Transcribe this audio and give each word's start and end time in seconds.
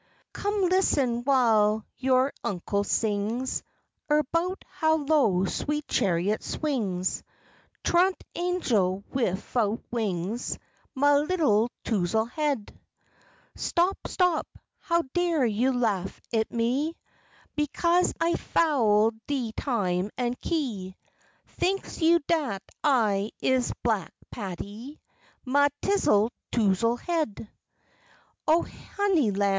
P._) 0.33 0.41
Cum, 0.41 0.63
listen 0.67 1.21
w'ile 1.25 1.85
yore 1.99 2.33
Unkel 2.43 2.83
sings 2.83 3.61
Erbout 4.09 4.63
how 4.67 4.95
low 4.95 5.45
sweet 5.45 5.87
chariot 5.87 6.41
swings, 6.41 7.21
Truint 7.83 8.19
Angel, 8.33 9.03
wifout 9.13 9.83
wings, 9.91 10.57
Mah 10.95 11.21
'ittle 11.25 11.69
Touzle 11.85 12.27
Head. 12.31 12.75
Stop! 13.53 13.95
Stop! 14.07 14.47
How 14.79 15.03
dare 15.13 15.45
you 15.45 15.71
laff 15.71 16.19
et 16.33 16.51
me, 16.51 16.95
Bekaze 17.55 18.11
I 18.19 18.37
foul 18.37 19.11
de 19.27 19.51
time 19.51 20.09
an' 20.17 20.33
key, 20.41 20.95
Thinks 21.45 22.01
you 22.01 22.17
dat 22.27 22.63
I 22.83 23.29
is 23.39 23.71
Black 23.83 24.11
Pattie, 24.31 24.99
Mah 25.45 25.69
'ittle 25.83 26.31
Touzle 26.51 26.97
Head? 26.99 27.47
O, 28.47 28.63
Honey 28.63 29.29
Lam'! 29.29 29.49